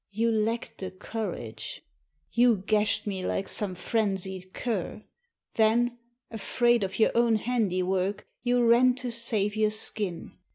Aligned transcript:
You 0.09 0.31
lacked 0.31 0.79
the 0.79 0.89
courage. 0.89 1.83
You 2.31 2.63
gashed 2.65 3.05
me 3.05 3.23
like 3.23 3.47
some 3.47 3.75
frenzied 3.75 4.51
cur. 4.51 5.03
Then, 5.53 5.99
afraid 6.31 6.83
of 6.83 6.97
your 6.97 7.11
own 7.13 7.35
handiwork, 7.35 8.25
you 8.41 8.65
ran 8.67 8.95
to 8.95 9.11
save 9.11 9.55
your 9.55 9.69
skin. 9.69 10.39